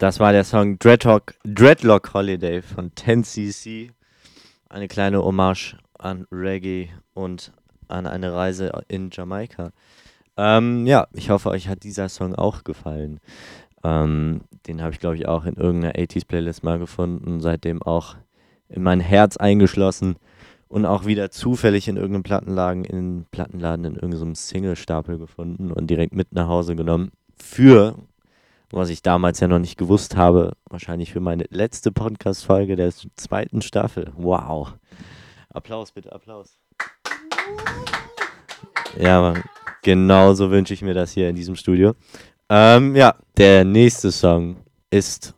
Das 0.08 0.22
war 0.22 0.32
der 0.32 0.46
Song 0.46 0.80
Dreadlock, 0.80 1.34
Dreadlock 1.44 2.14
Holiday 2.14 2.62
von 2.62 2.92
10cc. 2.92 3.90
Eine 4.70 4.88
kleine 4.88 5.22
Hommage 5.22 5.76
an 6.00 6.26
Reggae 6.32 6.88
und 7.14 7.52
an 7.90 8.08
eine 8.08 8.34
Reise 8.34 8.72
in 8.88 9.10
Jamaika. 9.12 9.72
Ähm, 10.38 10.88
ja, 10.88 11.08
ich 11.12 11.30
hoffe, 11.30 11.50
euch 11.50 11.68
hat 11.68 11.84
dieser 11.84 12.08
Song 12.08 12.36
auch 12.36 12.64
gefallen. 12.64 13.20
Ähm, 13.84 14.44
den 14.66 14.82
habe 14.82 14.94
ich, 14.94 15.02
glaube 15.02 15.18
ich, 15.18 15.28
auch 15.28 15.44
in 15.44 15.58
irgendeiner 15.58 15.96
80s-Playlist 15.96 16.64
mal 16.64 16.80
gefunden, 16.80 17.42
seitdem 17.42 17.84
auch 17.84 18.16
in 18.70 18.84
mein 18.84 19.02
Herz 19.02 19.36
eingeschlossen 19.36 20.16
und 20.70 20.86
auch 20.86 21.06
wieder 21.06 21.32
zufällig 21.32 21.90
in 21.90 21.98
irgendeinem 21.98 22.24
Plattenladen, 22.24 22.86
in 22.86 23.26
Plattenladen 23.30 23.84
in 23.84 23.96
irgendeinem 23.96 24.36
Single-Stapel 24.36 25.18
gefunden 25.18 25.70
und 25.70 25.88
direkt 25.88 26.16
mit 26.16 26.32
nach 26.32 26.48
Hause 26.48 26.78
genommen. 26.78 27.12
Für 27.36 27.98
was 28.72 28.90
ich 28.90 29.02
damals 29.02 29.40
ja 29.40 29.48
noch 29.48 29.60
nicht 29.60 29.78
gewusst 29.78 30.16
habe, 30.16 30.54
wahrscheinlich 30.70 31.14
für 31.14 31.20
meine 31.20 31.46
letzte 31.50 31.92
Podcast-Folge 31.92 32.76
der 32.76 32.92
zweiten 33.16 33.62
Staffel. 33.62 34.12
Wow. 34.16 34.74
Applaus, 35.50 35.92
bitte, 35.92 36.12
Applaus. 36.12 36.58
Ja, 39.00 39.34
genau 39.84 40.34
so 40.34 40.52
wünsche 40.52 40.74
ich 40.74 40.82
mir 40.82 40.94
das 40.94 41.12
hier 41.12 41.30
in 41.30 41.36
diesem 41.36 41.56
Studio. 41.56 41.96
Ähm, 42.50 42.96
ja, 42.96 43.16
der 43.38 43.64
nächste 43.64 44.12
Song 44.12 44.58
ist 44.90 45.34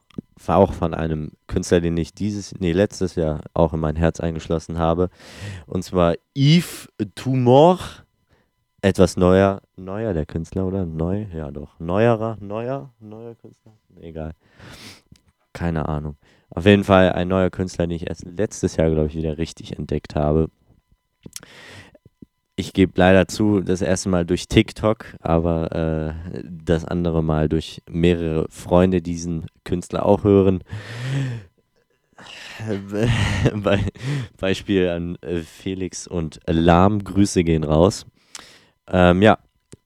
auch 0.48 0.74
von 0.74 0.94
einem 0.94 1.32
Künstler, 1.48 1.80
den 1.80 1.96
ich 1.98 2.14
dieses, 2.14 2.60
nee, 2.60 2.72
letztes 2.72 3.16
Jahr 3.16 3.42
auch 3.54 3.74
in 3.74 3.80
mein 3.80 3.96
Herz 3.96 4.20
eingeschlossen 4.20 4.80
habe. 4.80 5.10
Und 5.68 5.84
zwar 5.84 6.16
Yves 6.36 6.90
Tumor 7.14 7.80
etwas 8.82 9.18
neuer, 9.18 9.62
neuer 9.76 10.14
der 10.14 10.26
Künstler, 10.26 10.66
oder? 10.66 10.86
Neu? 10.86 11.26
Ja, 11.34 11.52
doch. 11.52 11.80
Neuerer, 11.80 12.38
neuer, 12.40 12.94
neuer 13.00 13.36
Künstler? 13.36 13.74
Egal. 14.00 14.34
Keine 15.54 15.90
Ahnung. 15.90 16.16
Auf 16.50 16.66
jeden 16.66 16.84
Fall 16.84 17.12
ein 17.12 17.28
neuer 17.28 17.50
Künstler, 17.50 17.88
den 17.88 17.96
ich 17.96 18.08
erst 18.08 18.26
letztes 18.26 18.76
Jahr, 18.76 18.90
glaube 18.90 19.08
ich, 19.08 19.16
wieder 19.16 19.38
richtig 19.38 19.78
entdeckt 19.78 20.16
habe. 20.16 20.50
Ich 22.56 22.74
gebe 22.74 22.94
leider 22.96 23.28
zu, 23.28 23.62
das 23.62 23.82
erste 23.82 24.10
Mal 24.10 24.26
durch 24.26 24.48
TikTok, 24.48 25.16
aber 25.22 26.16
äh, 26.34 26.44
das 26.44 26.84
andere 26.86 27.24
Mal 27.24 27.48
durch 27.48 27.82
mehrere 27.90 28.48
Freunde, 28.50 29.02
die 29.02 29.12
diesen 29.12 29.46
Künstler 29.64 30.06
auch 30.06 30.24
hören. 30.24 30.64
Be 32.92 33.80
Beispiel 34.38 34.90
an 34.90 35.16
äh, 35.22 35.40
Felix 35.40 36.06
und 36.06 36.42
Lahm, 36.48 37.04
Grüße 37.04 37.46
gehen 37.46 37.64
raus. 37.64 38.06
Ähm, 38.90 39.22
ja, 39.22 39.38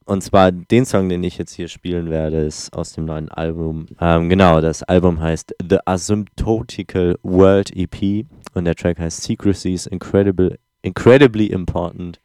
und 0.05 0.21
zwar 0.21 0.51
den 0.51 0.85
Song, 0.85 1.07
den 1.07 1.23
ich 1.23 1.37
jetzt 1.37 1.53
hier 1.53 1.67
spielen 1.67 2.09
werde, 2.09 2.37
ist 2.41 2.73
aus 2.73 2.93
dem 2.93 3.05
neuen 3.05 3.29
Album. 3.29 3.85
Ähm, 4.01 4.29
genau, 4.29 4.59
das 4.59 4.83
Album 4.83 5.21
heißt 5.21 5.55
The 5.69 5.77
Asymptotical 5.85 7.17
World 7.23 7.71
EP 7.75 8.25
und 8.53 8.65
der 8.65 8.75
Track 8.75 8.99
heißt 8.99 9.23
Secrecies 9.23 9.85
Incredible, 9.87 10.59
Incredibly 10.81 11.47
Important 11.47 12.19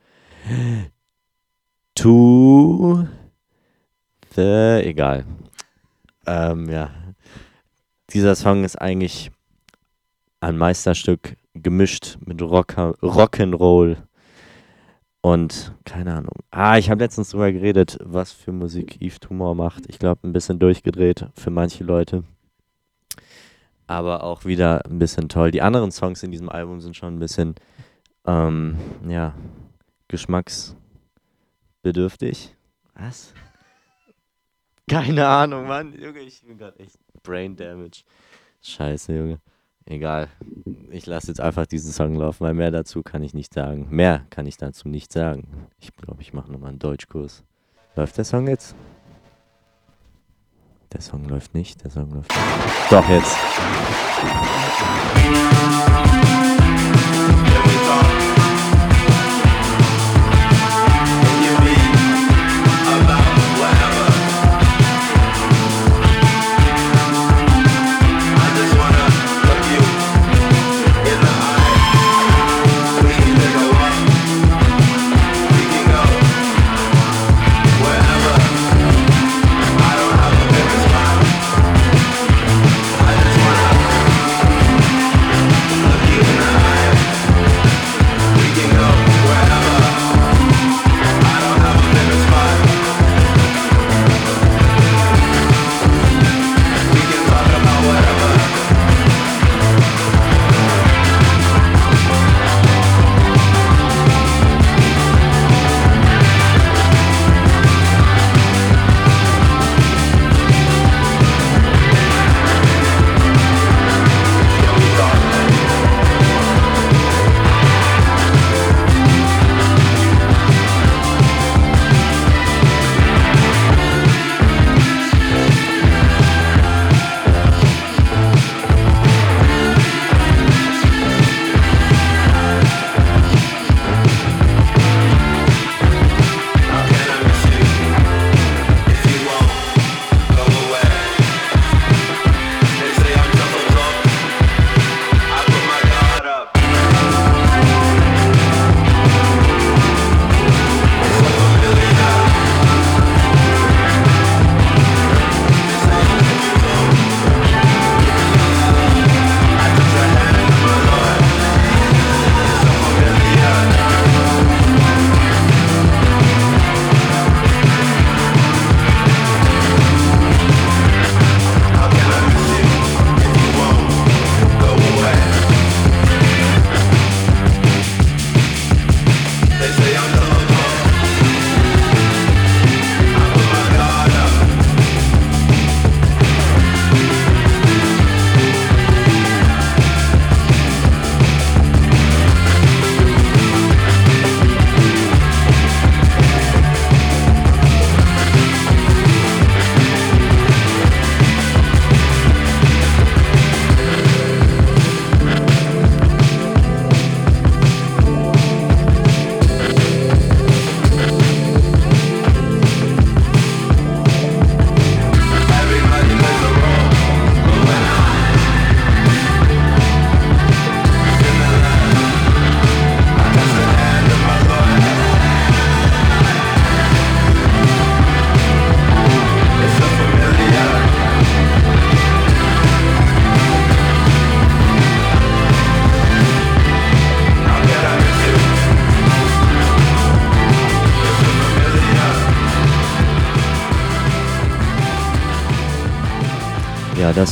to 1.94 3.06
the. 4.34 4.82
Egal. 4.84 5.24
Ähm, 6.26 6.68
ja. 6.68 6.90
Dieser 8.10 8.34
Song 8.34 8.64
ist 8.64 8.76
eigentlich 8.76 9.30
ein 10.40 10.56
Meisterstück 10.56 11.36
gemischt 11.54 12.18
mit 12.24 12.40
Rocker, 12.42 12.94
Rock'n'Roll 13.02 13.96
und 15.20 15.74
keine 15.84 16.14
Ahnung. 16.14 16.34
Ah, 16.50 16.78
ich 16.78 16.90
habe 16.90 17.02
letztens 17.02 17.30
drüber 17.30 17.52
geredet, 17.52 17.98
was 18.02 18.32
für 18.32 18.52
Musik 18.52 19.00
Yves 19.00 19.20
Tumor 19.20 19.54
macht. 19.54 19.84
Ich 19.88 19.98
glaube, 19.98 20.26
ein 20.26 20.32
bisschen 20.32 20.58
durchgedreht 20.58 21.26
für 21.34 21.50
manche 21.50 21.84
Leute. 21.84 22.24
Aber 23.86 24.22
auch 24.22 24.44
wieder 24.44 24.84
ein 24.86 24.98
bisschen 24.98 25.28
toll. 25.28 25.50
Die 25.50 25.62
anderen 25.62 25.90
Songs 25.90 26.22
in 26.22 26.30
diesem 26.30 26.48
Album 26.48 26.80
sind 26.80 26.96
schon 26.96 27.16
ein 27.16 27.18
bisschen, 27.18 27.54
ähm, 28.26 28.76
ja, 29.08 29.34
geschmacksbedürftig. 30.08 32.54
Was? 32.94 33.34
Keine 34.88 35.26
Ahnung, 35.26 35.66
Mann. 35.66 35.94
Junge, 35.98 36.20
ich 36.20 36.42
bin 36.42 36.58
gerade 36.58 36.78
echt 36.78 36.98
Brain 37.22 37.56
Damage. 37.56 38.04
Scheiße, 38.60 39.14
Junge. 39.14 39.40
Egal. 39.90 40.28
Ich 40.90 41.06
lasse 41.06 41.28
jetzt 41.28 41.40
einfach 41.40 41.64
diesen 41.64 41.92
Song 41.92 42.14
laufen, 42.14 42.40
weil 42.44 42.52
mehr 42.52 42.70
dazu 42.70 43.02
kann 43.02 43.22
ich 43.22 43.32
nicht 43.32 43.54
sagen. 43.54 43.86
Mehr 43.88 44.26
kann 44.28 44.46
ich 44.46 44.58
dazu 44.58 44.86
nicht 44.86 45.10
sagen. 45.10 45.66
Ich 45.80 45.96
glaube, 45.96 46.20
ich 46.20 46.34
mache 46.34 46.52
nochmal 46.52 46.68
einen 46.70 46.78
Deutschkurs. 46.78 47.42
Läuft 47.96 48.18
der 48.18 48.24
Song 48.24 48.48
jetzt? 48.48 48.74
Der 50.92 51.00
Song 51.00 51.24
läuft 51.24 51.54
nicht, 51.54 51.82
der 51.84 51.90
Song 51.90 52.10
läuft 52.10 52.30
nicht. 52.30 52.92
Doch, 52.92 53.08
jetzt. 53.08 53.34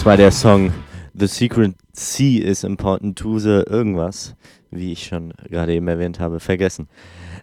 War 0.06 0.16
der 0.16 0.30
Song 0.30 0.72
The 1.14 1.26
Secret 1.26 1.74
Sea 1.92 2.40
is 2.40 2.62
important 2.62 3.18
to 3.18 3.40
the 3.40 3.64
irgendwas, 3.66 4.36
wie 4.70 4.92
ich 4.92 5.06
schon 5.06 5.32
gerade 5.48 5.74
eben 5.74 5.88
erwähnt 5.88 6.20
habe, 6.20 6.38
vergessen. 6.38 6.88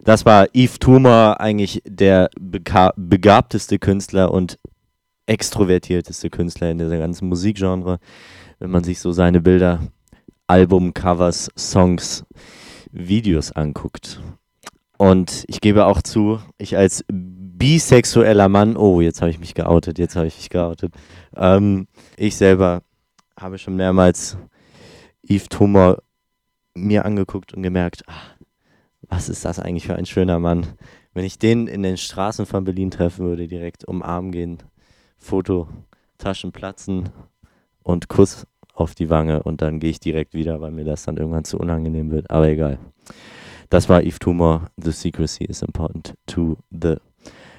Das 0.02 0.24
war 0.24 0.46
Yves 0.54 0.78
Tumor, 0.78 1.40
eigentlich 1.40 1.82
der 1.86 2.30
begabteste 2.38 3.78
Künstler 3.78 4.32
und 4.32 4.58
extrovertierteste 5.26 6.30
Künstler 6.30 6.70
in 6.70 6.78
dieser 6.78 6.96
ganzen 6.96 7.28
Musikgenre. 7.28 7.98
Wenn 8.60 8.70
man 8.70 8.82
sich 8.82 8.98
so 8.98 9.12
seine 9.12 9.42
Bilder, 9.42 9.80
Albumcovers, 10.46 11.50
Songs, 11.58 12.24
Videos 12.92 13.52
anguckt. 13.52 14.22
Und 14.96 15.44
ich 15.48 15.60
gebe 15.60 15.84
auch 15.84 16.00
zu, 16.00 16.40
ich 16.56 16.78
als 16.78 17.04
bisexueller 17.58 18.48
Mann, 18.48 18.76
oh, 18.76 19.00
jetzt 19.00 19.20
habe 19.20 19.30
ich 19.30 19.38
mich 19.38 19.54
geoutet, 19.54 19.98
jetzt 19.98 20.16
habe 20.16 20.26
ich 20.26 20.36
mich 20.36 20.50
geoutet. 20.50 20.94
Ähm, 21.36 21.86
ich 22.16 22.36
selber 22.36 22.82
habe 23.38 23.58
schon 23.58 23.76
mehrmals 23.76 24.36
Yves 25.22 25.48
Tumor 25.48 26.02
mir 26.74 27.04
angeguckt 27.04 27.54
und 27.54 27.62
gemerkt, 27.62 28.02
ah, 28.08 28.34
was 29.08 29.28
ist 29.28 29.44
das 29.44 29.58
eigentlich 29.60 29.86
für 29.86 29.96
ein 29.96 30.06
schöner 30.06 30.38
Mann. 30.38 30.66
Wenn 31.12 31.24
ich 31.24 31.38
den 31.38 31.68
in 31.68 31.82
den 31.82 31.96
Straßen 31.96 32.46
von 32.46 32.64
Berlin 32.64 32.90
treffen 32.90 33.24
würde, 33.24 33.46
direkt 33.46 33.84
umarmen 33.84 34.32
gehen, 34.32 34.58
Foto, 35.16 35.68
Taschen 36.18 36.52
platzen 36.52 37.10
und 37.82 38.08
Kuss 38.08 38.46
auf 38.72 38.94
die 38.94 39.10
Wange 39.10 39.42
und 39.44 39.62
dann 39.62 39.78
gehe 39.78 39.90
ich 39.90 40.00
direkt 40.00 40.34
wieder, 40.34 40.60
weil 40.60 40.72
mir 40.72 40.84
das 40.84 41.04
dann 41.04 41.16
irgendwann 41.16 41.44
zu 41.44 41.58
unangenehm 41.58 42.10
wird. 42.10 42.30
Aber 42.30 42.48
egal. 42.48 42.78
Das 43.70 43.88
war 43.88 44.02
Yves 44.02 44.18
Tumor, 44.18 44.66
The 44.76 44.90
Secrecy 44.90 45.44
is 45.44 45.62
important 45.62 46.14
to 46.26 46.56
the. 46.70 46.96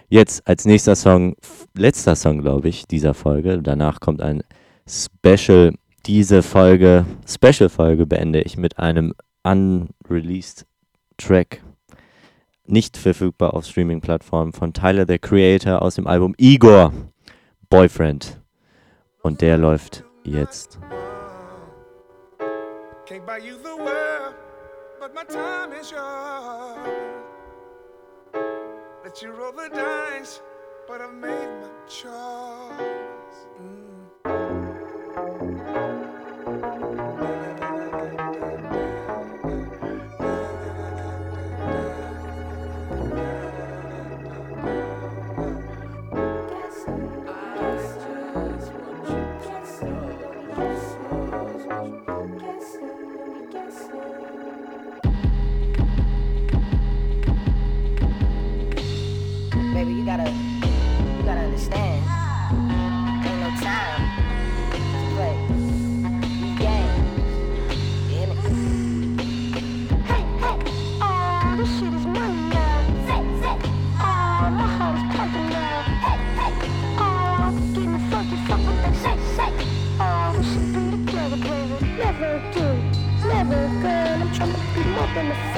Jetzt 0.07 0.47
als 0.47 0.65
nächster 0.65 0.95
Song, 0.95 1.35
letzter 1.75 2.15
Song, 2.15 2.41
glaube 2.41 2.69
ich, 2.69 2.85
dieser 2.85 3.13
Folge. 3.13 3.61
Danach 3.61 3.99
kommt 3.99 4.21
ein 4.21 4.43
Special. 4.87 5.73
Diese 6.05 6.43
Folge, 6.43 7.05
Special-Folge 7.27 8.05
beende 8.05 8.41
ich 8.41 8.57
mit 8.57 8.77
einem 8.77 9.15
unreleased 9.43 10.67
Track. 11.17 11.63
Nicht 12.67 12.97
verfügbar 12.97 13.55
auf 13.55 13.65
Streaming-Plattformen 13.65 14.53
von 14.53 14.73
Tyler, 14.73 15.05
the 15.07 15.17
Creator, 15.17 15.81
aus 15.81 15.95
dem 15.95 16.05
Album 16.05 16.35
Igor, 16.37 16.93
Boyfriend. 17.69 18.39
Und 19.23 19.41
der 19.41 19.57
läuft 19.57 20.03
jetzt. 20.23 20.79
Can't 23.07 23.25
buy 23.25 23.37
you 23.39 23.55
the 23.57 23.77
world, 23.77 24.35
but 24.99 25.13
my 25.15 25.23
time 25.25 25.73
is 25.79 25.89
yours. 25.91 27.34
Let 29.15 29.23
you 29.23 29.31
roll 29.31 29.53
the 29.53 29.69
dice, 29.69 30.41
but 30.89 30.99
I've 30.99 31.13
made 31.13 31.29
my 31.29 31.69
choice. 31.87 32.11
Mm. 33.61 33.94
Gotta, 60.17 60.31
you 60.31 61.23
gotta 61.23 61.41
understand. 61.41 62.03
Ain't 63.25 63.39
no 63.41 63.49
time 63.59 64.01
to 64.71 64.77
play? 65.13 65.35
Hey, 70.05 70.23
hey, 70.39 70.57
oh, 71.01 71.55
this 71.57 71.69
shit 71.79 71.93
is 71.93 72.05
money 72.05 72.41
now. 72.49 72.75
Oh, 73.99 74.49
my 74.51 74.67
heart 74.77 74.95
is 74.95 75.03
pumping 75.15 75.49
now. 75.49 75.81
Hey, 76.05 76.17
hey, 76.39 76.53
oh, 76.97 77.51
get 77.73 77.87
me 77.87 77.99
funky, 78.09 78.37
fuck 78.47 78.61
what 78.63 78.77
they 78.83 78.93
say, 79.03 79.15
say. 79.35 79.51
Oh, 79.99 80.35
we 80.37 80.43
should 80.45 80.67
be 80.73 80.83
together, 81.05 81.37
baby. 81.37 81.75
Never 81.97 82.29
again, 82.37 82.79
never 83.27 83.59
again. 83.65 84.21
I'm 84.21 84.31
trying 84.33 84.53
to 84.53 84.59
be 84.73 84.81
more 84.91 85.07
than 85.13 85.31
a 85.31 85.54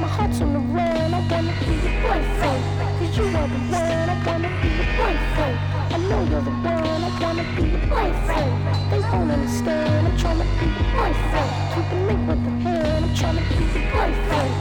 My 0.00 0.08
heart's 0.08 0.40
on 0.40 0.52
the 0.52 0.58
run, 0.58 1.14
I 1.14 1.20
wanna 1.30 1.54
be 1.60 1.72
your 1.84 1.96
boyfriend. 2.04 2.62
Cause 2.98 3.16
you 3.16 3.24
are 3.24 3.48
the 3.48 3.60
one, 3.72 4.08
I 4.12 4.16
wanna 4.26 4.50
be 4.60 4.68
your 4.78 4.90
boyfriend. 4.98 5.56
I 5.94 5.98
know 6.08 6.20
you're 6.30 6.46
the 6.48 6.56
one, 6.66 7.02
I 7.04 7.10
wanna 7.22 7.44
be 7.56 7.62
your 7.74 7.86
boyfriend. 7.88 8.52
They 8.90 9.00
won't 9.00 9.30
understand, 9.30 10.08
I'm 10.08 10.16
trying 10.18 10.38
to 10.38 10.48
be 10.58 10.66
your 10.76 10.88
boyfriend. 10.96 11.50
Keep 11.72 11.92
a 11.92 11.98
link 12.06 12.22
with 12.28 12.42
the 12.44 12.52
hand, 12.64 13.04
I'm 13.06 13.14
trying 13.14 13.38
to 13.38 13.44
be 13.48 13.64
your 13.74 13.86
boyfriend. 13.92 14.52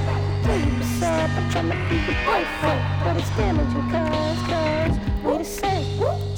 Tell 0.46 0.60
you 0.66 0.74
up, 1.06 1.30
I'm 1.38 1.52
trying 1.52 1.70
to 1.72 1.78
be 1.90 1.98
your 2.08 2.20
boyfriend. 2.28 2.82
But 3.04 3.18
it's 3.18 3.30
damaging 3.38 3.88
cause, 3.92 4.42
cause 4.50 4.96
we 5.24 5.38
the 5.38 5.44
same. 5.44 6.35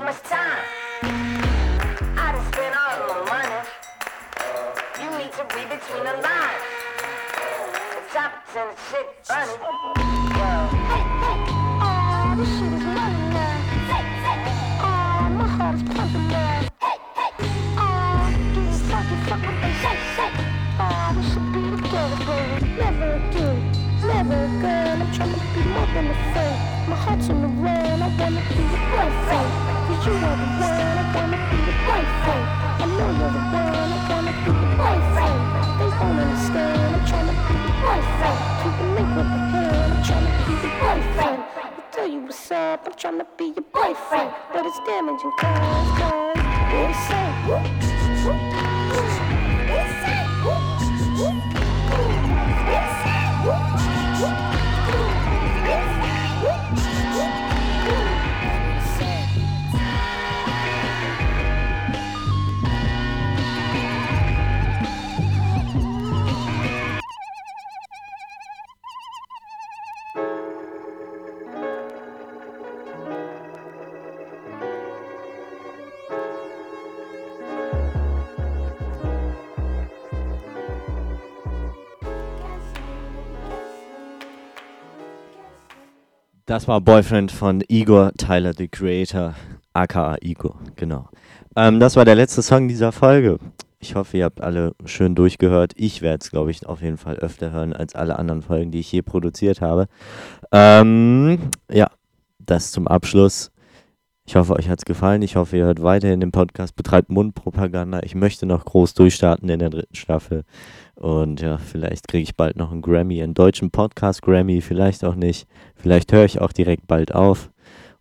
Too 0.00 0.06
much 0.06 0.22
time. 0.22 0.64
I 1.02 2.32
done 2.32 2.52
spent 2.52 2.74
all 2.76 2.98
my 3.08 3.20
money. 3.32 3.60
You 5.00 5.08
need 5.18 5.32
to 5.32 5.42
read 5.54 5.68
between 5.68 6.04
the 6.04 6.14
lines. 6.24 6.64
The 7.92 8.00
topics 8.12 8.56
and 8.56 8.68
the 8.70 8.76
shit 8.88 9.06
funny. 9.24 9.56
Hey, 10.90 11.04
hey, 11.24 11.38
this 12.36 12.48
shit 12.56 12.72
is 12.72 12.84
money 12.84 13.22
now. 13.36 13.58
My 15.36 15.46
pumping 15.94 16.28
now. 16.28 16.60
They 19.60 19.74
say, 19.82 19.96
say. 20.16 20.30
Oh, 20.80 21.12
we 21.16 21.22
should 21.30 21.48
be 21.52 21.62
together. 21.76 22.66
Never 22.78 23.10
again, 23.28 23.69
again. 24.32 25.02
I'm 25.02 25.12
trying 25.12 25.34
to 25.34 25.40
be 25.54 25.62
more 25.70 25.86
than 25.94 26.06
a 26.06 26.16
friend. 26.32 26.56
My 26.88 26.96
heart's 26.96 27.28
on 27.30 27.42
the 27.42 27.48
run, 27.48 28.02
I 28.02 28.08
wanna 28.18 28.42
be 28.48 28.62
your 28.62 28.84
boyfriend. 28.90 29.50
Cause 29.86 30.06
you 30.06 30.12
are 30.14 30.36
the 30.40 30.48
one, 30.60 30.96
I 31.00 31.04
wanna 31.14 31.38
be 31.50 31.58
your 31.68 31.78
boyfriend. 31.86 32.44
I 32.80 32.86
know 32.86 33.10
you're 33.18 33.34
the 33.36 33.42
one, 33.54 33.90
I 33.90 34.00
wanna 34.10 34.32
be 34.44 34.50
your 34.50 34.72
boyfriend. 34.80 35.38
They 35.78 35.90
won't 35.98 36.18
understand, 36.20 36.96
I'm 36.96 37.04
trying 37.10 37.28
to 37.30 37.36
be 37.46 37.54
your 37.66 37.76
boyfriend. 37.84 38.38
Keep 38.60 38.74
the 38.80 38.86
link 38.96 39.10
with 39.16 39.28
the 39.34 39.40
hand, 39.52 39.90
I'm 39.94 40.02
trying 40.08 40.26
to 40.26 40.32
be 40.46 40.52
your 40.62 40.74
boyfriend. 40.80 41.38
I 41.40 41.84
tell 41.92 42.08
you 42.08 42.20
what's 42.20 42.50
up, 42.50 42.86
I'm 42.86 42.94
trying 42.94 43.18
to 43.18 43.26
be 43.36 43.46
your 43.56 43.66
boyfriend. 43.72 44.30
But 44.52 44.66
it's 44.66 44.80
damaging 44.86 45.34
cause, 45.38 45.90
cause, 45.98 46.30
what 47.46 47.66
you 47.82 47.89
Das 86.50 86.66
war 86.66 86.80
Boyfriend 86.80 87.30
von 87.30 87.62
Igor 87.68 88.10
Tyler, 88.18 88.52
the 88.52 88.66
Creator, 88.66 89.36
aka 89.72 90.16
Igor, 90.20 90.58
genau. 90.74 91.08
Ähm, 91.54 91.78
das 91.78 91.94
war 91.94 92.04
der 92.04 92.16
letzte 92.16 92.42
Song 92.42 92.66
dieser 92.66 92.90
Folge. 92.90 93.38
Ich 93.78 93.94
hoffe, 93.94 94.16
ihr 94.16 94.24
habt 94.24 94.40
alle 94.40 94.72
schön 94.84 95.14
durchgehört. 95.14 95.74
Ich 95.76 96.02
werde 96.02 96.18
es, 96.24 96.32
glaube 96.32 96.50
ich, 96.50 96.66
auf 96.66 96.82
jeden 96.82 96.96
Fall 96.96 97.18
öfter 97.18 97.52
hören 97.52 97.72
als 97.72 97.94
alle 97.94 98.18
anderen 98.18 98.42
Folgen, 98.42 98.72
die 98.72 98.80
ich 98.80 98.90
je 98.90 99.02
produziert 99.02 99.60
habe. 99.60 99.86
Ähm, 100.50 101.38
ja, 101.70 101.88
das 102.40 102.72
zum 102.72 102.88
Abschluss. 102.88 103.49
Ich 104.30 104.36
hoffe, 104.36 104.54
euch 104.54 104.68
hat 104.68 104.78
es 104.78 104.84
gefallen. 104.84 105.22
Ich 105.22 105.34
hoffe, 105.34 105.56
ihr 105.56 105.64
hört 105.64 105.82
weiterhin 105.82 106.20
den 106.20 106.30
Podcast, 106.30 106.76
betreibt 106.76 107.10
Mundpropaganda. 107.10 107.98
Ich 108.04 108.14
möchte 108.14 108.46
noch 108.46 108.64
groß 108.64 108.94
durchstarten 108.94 109.48
in 109.48 109.58
der 109.58 109.70
dritten 109.70 109.96
Staffel. 109.96 110.44
Und 110.94 111.40
ja, 111.40 111.58
vielleicht 111.58 112.06
kriege 112.06 112.22
ich 112.22 112.36
bald 112.36 112.56
noch 112.56 112.70
einen 112.70 112.80
Grammy, 112.80 113.20
einen 113.20 113.34
deutschen 113.34 113.72
Podcast 113.72 114.22
Grammy, 114.22 114.60
vielleicht 114.60 115.04
auch 115.04 115.16
nicht. 115.16 115.48
Vielleicht 115.74 116.12
höre 116.12 116.26
ich 116.26 116.40
auch 116.40 116.52
direkt 116.52 116.86
bald 116.86 117.12
auf. 117.12 117.50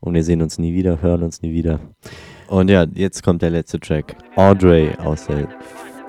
Und 0.02 0.14
wir 0.14 0.24
sehen 0.24 0.44
uns 0.44 0.60
nie 0.60 0.76
wieder, 0.76 1.02
hören 1.02 1.24
uns 1.24 1.42
nie 1.42 1.52
wieder. 1.52 1.80
Und 2.48 2.70
ja, 2.70 2.86
jetzt 2.94 3.24
kommt 3.24 3.42
der 3.42 3.50
letzte 3.50 3.80
Track. 3.80 4.16
Audrey 4.36 4.92
aus 5.04 5.26
der 5.26 5.48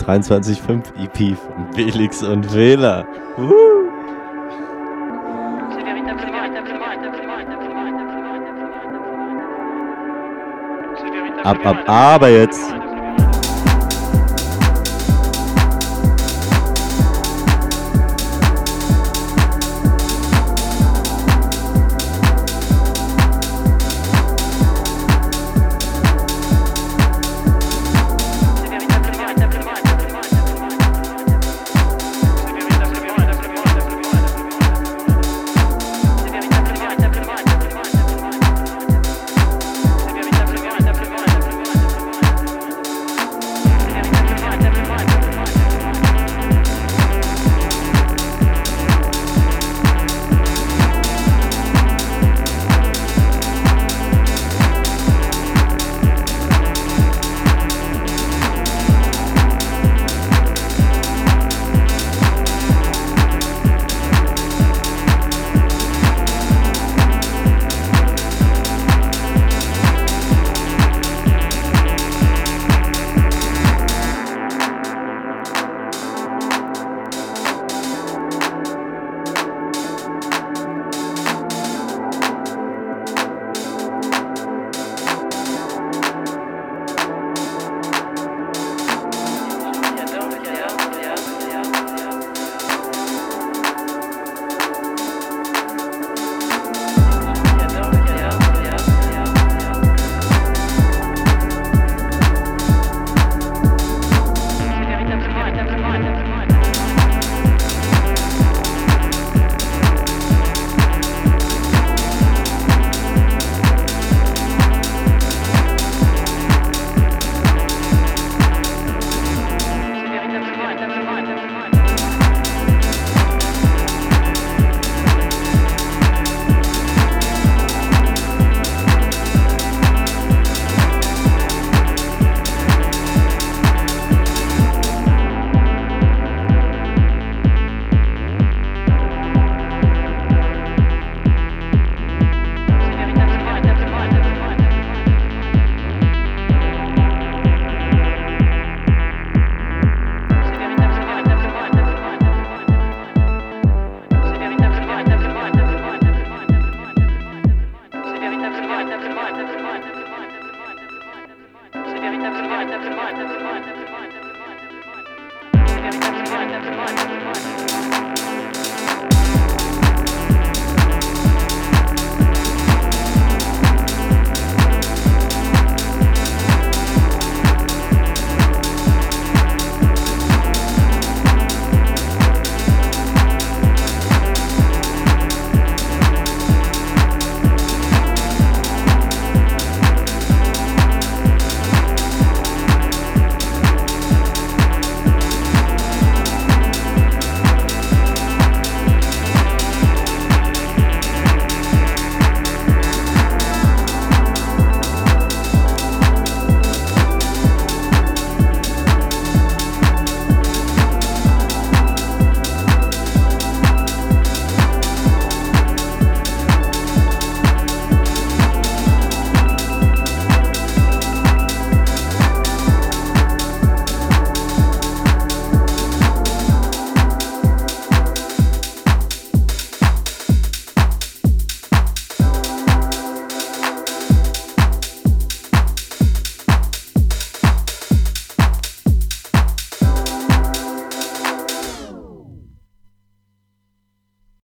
23.5 0.01 1.03
EP 1.03 1.35
von 1.35 1.73
Felix 1.73 2.23
und 2.23 2.55
Wähler. 2.55 3.07
C'est 3.39 3.70
Ab, 11.45 11.65
ab, 11.65 11.89
aber 11.89 12.29
jetzt. 12.29 12.75